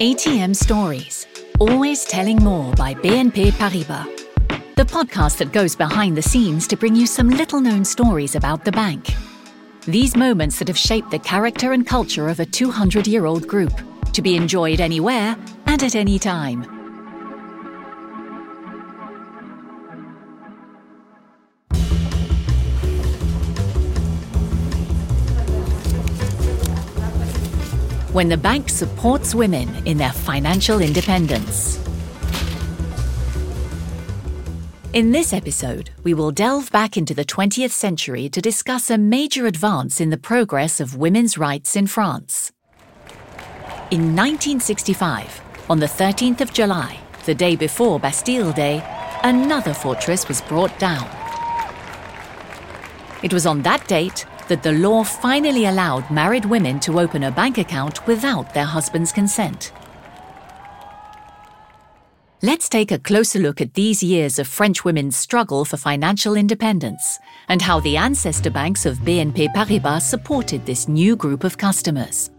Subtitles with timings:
[0.00, 1.26] ATM Stories,
[1.58, 4.06] always telling more by BNP Paribas.
[4.76, 8.64] The podcast that goes behind the scenes to bring you some little known stories about
[8.64, 9.14] the bank.
[9.82, 13.72] These moments that have shaped the character and culture of a 200 year old group,
[14.12, 16.80] to be enjoyed anywhere and at any time.
[28.12, 31.78] when the bank supports women in their financial independence.
[34.92, 39.46] In this episode, we will delve back into the 20th century to discuss a major
[39.46, 42.50] advance in the progress of women's rights in France.
[43.90, 48.84] In 1965, on the 13th of July, the day before Bastille Day,
[49.24, 51.10] another fortress was brought down.
[53.24, 57.32] It was on that date that the law finally allowed married women to open a
[57.32, 59.72] bank account without their husband's consent.
[62.42, 67.18] Let's take a closer look at these years of French women's struggle for financial independence
[67.48, 72.30] and how the ancestor banks of BNP Paribas supported this new group of customers.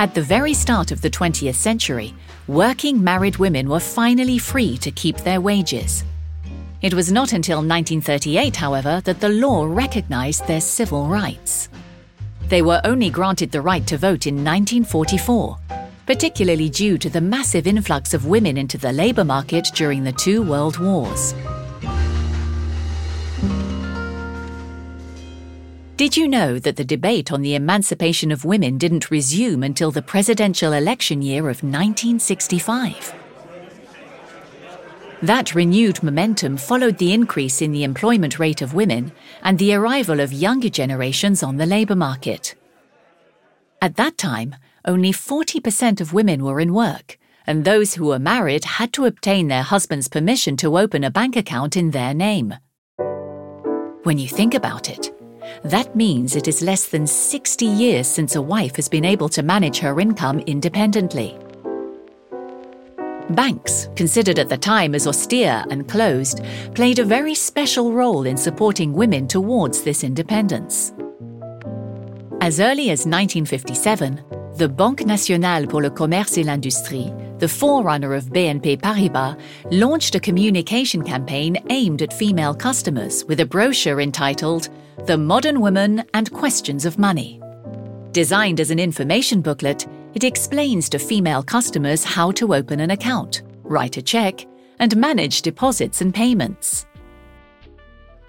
[0.00, 2.14] At the very start of the 20th century,
[2.48, 6.04] working married women were finally free to keep their wages.
[6.80, 11.68] It was not until 1938, however, that the law recognized their civil rights.
[12.48, 15.58] They were only granted the right to vote in 1944,
[16.06, 20.40] particularly due to the massive influx of women into the labour market during the two
[20.42, 21.34] world wars.
[26.00, 30.00] Did you know that the debate on the emancipation of women didn't resume until the
[30.00, 33.14] presidential election year of 1965?
[35.20, 39.12] That renewed momentum followed the increase in the employment rate of women
[39.42, 42.54] and the arrival of younger generations on the labour market.
[43.82, 44.56] At that time,
[44.86, 49.48] only 40% of women were in work, and those who were married had to obtain
[49.48, 52.54] their husband's permission to open a bank account in their name.
[54.04, 55.12] When you think about it,
[55.64, 59.42] that means it is less than 60 years since a wife has been able to
[59.42, 61.38] manage her income independently.
[63.30, 66.40] Banks, considered at the time as austere and closed,
[66.74, 70.92] played a very special role in supporting women towards this independence.
[72.40, 74.24] As early as 1957,
[74.56, 79.36] the Banque Nationale pour le Commerce et l'Industrie, the forerunner of BNP Paribas,
[79.70, 84.68] launched a communication campaign aimed at female customers with a brochure entitled
[85.06, 87.40] The Modern Woman and Questions of Money.
[88.12, 93.42] Designed as an information booklet, it explains to female customers how to open an account,
[93.62, 94.46] write a check,
[94.78, 96.86] and manage deposits and payments.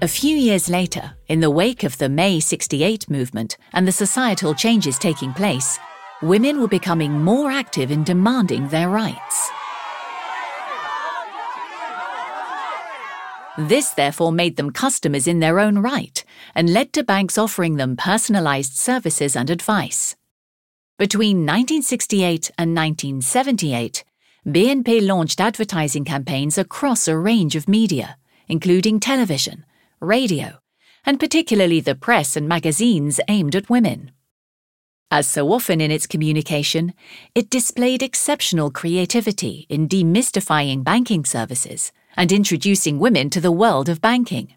[0.02, 4.54] A few years later, in the wake of the May 68 movement and the societal
[4.56, 5.78] changes taking place,
[6.22, 9.50] women were becoming more active in demanding their rights.
[13.58, 16.24] This therefore made them customers in their own right
[16.56, 20.16] and led to banks offering them personalized services and advice.
[20.98, 24.04] Between 1968 and 1978,
[24.46, 28.18] BNP launched advertising campaigns across a range of media,
[28.48, 29.66] including television,
[30.00, 30.60] radio,
[31.06, 34.12] and particularly the press and magazines aimed at women.
[35.14, 36.94] As so often in its communication,
[37.36, 44.00] it displayed exceptional creativity in demystifying banking services and introducing women to the world of
[44.00, 44.56] banking.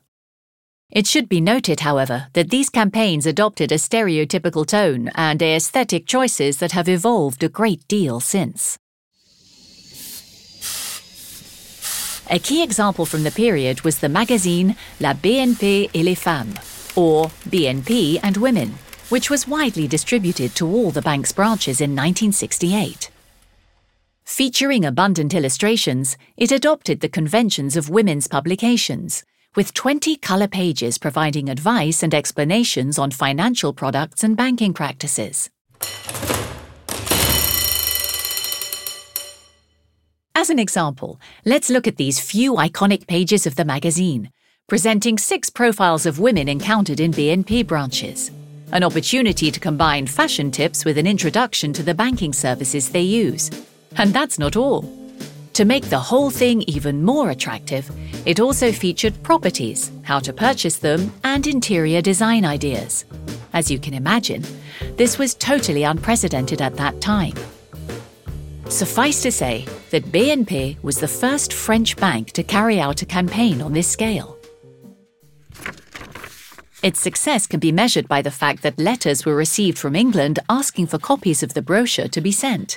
[0.92, 6.58] It should be noted, however, that these campaigns adopted a stereotypical tone and aesthetic choices
[6.58, 8.78] that have evolved a great deal since.
[12.30, 16.56] A key example from the period was the magazine La BNP et les Femmes,
[16.94, 18.78] or BNP and Women,
[19.14, 23.12] which was widely distributed to all the bank's branches in 1968.
[24.24, 29.22] Featuring abundant illustrations, it adopted the conventions of women's publications
[29.54, 35.48] with 20 colour pages providing advice and explanations on financial products and banking practices.
[40.34, 44.32] As an example, let's look at these few iconic pages of the magazine,
[44.66, 48.32] presenting six profiles of women encountered in BNP branches.
[48.74, 53.48] An opportunity to combine fashion tips with an introduction to the banking services they use.
[53.96, 54.82] And that's not all.
[55.52, 57.88] To make the whole thing even more attractive,
[58.26, 63.04] it also featured properties, how to purchase them, and interior design ideas.
[63.52, 64.44] As you can imagine,
[64.96, 67.34] this was totally unprecedented at that time.
[68.68, 73.62] Suffice to say that BNP was the first French bank to carry out a campaign
[73.62, 74.33] on this scale.
[76.84, 80.86] Its success can be measured by the fact that letters were received from England asking
[80.86, 82.76] for copies of the brochure to be sent.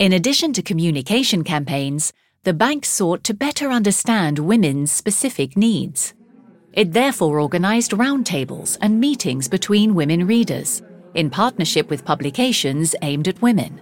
[0.00, 6.12] In addition to communication campaigns, the bank sought to better understand women's specific needs.
[6.72, 10.82] It therefore organised roundtables and meetings between women readers,
[11.14, 13.78] in partnership with publications aimed at women.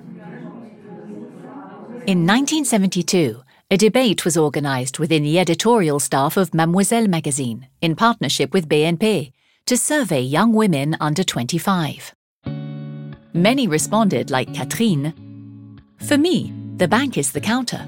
[2.06, 8.52] In 1972, a debate was organised within the editorial staff of Mademoiselle magazine, in partnership
[8.52, 9.32] with BNP,
[9.66, 12.12] to survey young women under 25.
[13.32, 17.86] Many responded, like Catherine For me, the bank is the counter.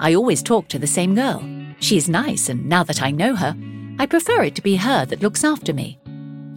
[0.00, 1.44] I always talk to the same girl.
[1.78, 3.56] She is nice, and now that I know her,
[4.00, 6.00] I prefer it to be her that looks after me.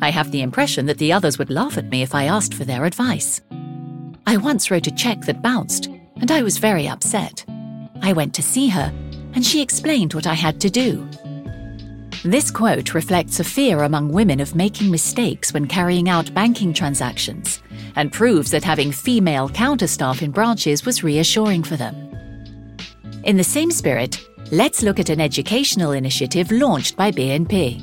[0.02, 2.66] I have the impression that the others would laugh at me if I asked for
[2.66, 3.40] their advice.
[4.26, 7.46] I once wrote a check that bounced, and I was very upset.
[8.04, 8.94] I went to see her,
[9.34, 11.10] and she explained what I had to do.
[12.26, 17.62] This quote reflects a fear among women of making mistakes when carrying out banking transactions
[17.96, 21.96] and proves that having female counter staff in branches was reassuring for them.
[23.24, 24.20] In the same spirit,
[24.52, 27.82] let's look at an educational initiative launched by BNP.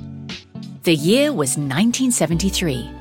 [0.83, 3.00] The year was 1973.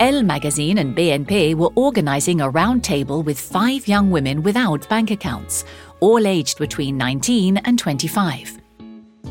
[0.00, 5.64] Elle magazine and BNP were organizing a roundtable with five young women without bank accounts,
[5.98, 8.58] all aged between 19 and 25.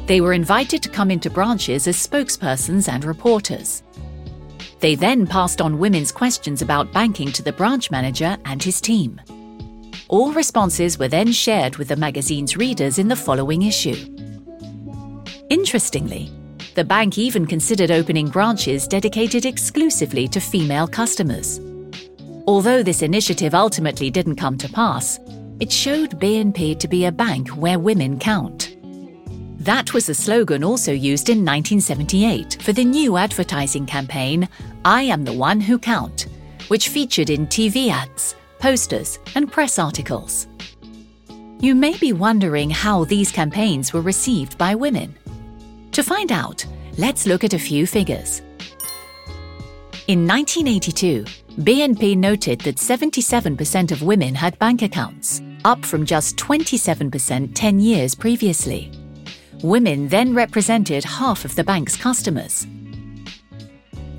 [0.08, 3.84] They were invited to come into branches as spokespersons and reporters.
[4.80, 9.22] They then passed on women's questions about banking to the branch manager and his team.
[10.10, 13.96] All responses were then shared with the magazine's readers in the following issue.
[15.50, 16.30] Interestingly,
[16.78, 21.60] the bank even considered opening branches dedicated exclusively to female customers.
[22.46, 25.20] Although this initiative ultimately didn't come to pass,
[25.60, 28.78] it showed BNP to be a bank where women count.
[29.58, 34.48] That was the slogan also used in 1978 for the new advertising campaign,
[34.86, 36.28] I Am the One Who Count,
[36.68, 40.48] which featured in TV ads, posters, and press articles.
[41.60, 45.18] You may be wondering how these campaigns were received by women.
[45.98, 46.64] To find out,
[47.00, 48.44] let's look at a few figures.
[50.06, 51.24] In 1982,
[51.60, 58.14] BNP noted that 77% of women had bank accounts, up from just 27% 10 years
[58.14, 58.92] previously.
[59.64, 62.68] Women then represented half of the bank's customers.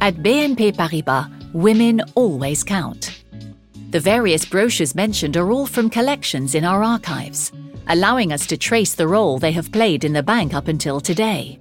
[0.00, 3.22] At BNP Paribas, women always count.
[3.90, 7.52] The various brochures mentioned are all from collections in our archives,
[7.86, 11.60] allowing us to trace the role they have played in the bank up until today.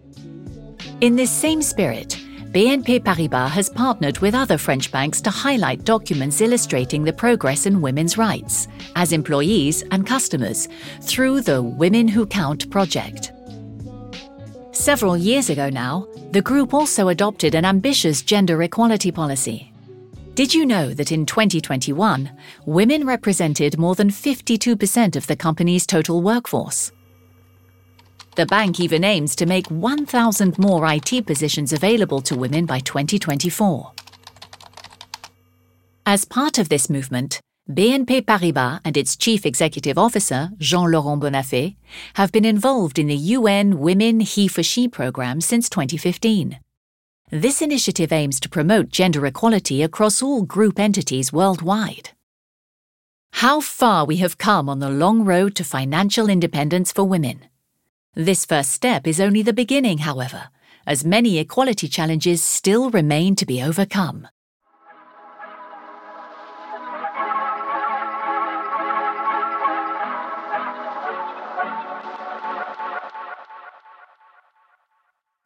[1.01, 2.17] In this same spirit,
[2.51, 7.81] BNP Paribas has partnered with other French banks to highlight documents illustrating the progress in
[7.81, 10.67] women's rights as employees and customers
[11.01, 13.31] through the Women Who Count project.
[14.71, 19.71] Several years ago now, the group also adopted an ambitious gender equality policy
[20.37, 22.29] did you know that in 2021,
[22.67, 26.91] women represented more than 52% of the company's total workforce?
[28.37, 33.91] The bank even aims to make 1,000 more IT positions available to women by 2024.
[36.05, 41.77] As part of this movement, BNP Paribas and its chief executive officer, Jean Laurent Bonnafé,
[42.13, 46.59] have been involved in the UN Women He for She program since 2015.
[47.31, 52.11] This initiative aims to promote gender equality across all group entities worldwide.
[53.31, 57.39] How far we have come on the long road to financial independence for women.
[58.17, 60.49] This first step is only the beginning, however,
[60.87, 64.27] as many equality challenges still remain to be overcome.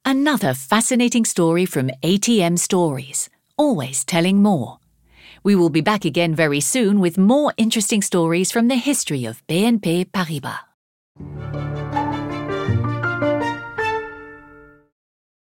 [0.05, 4.77] Another fascinating story from ATM Stories, always telling more.
[5.43, 9.45] We will be back again very soon with more interesting stories from the history of
[9.47, 10.70] BNP Paribas.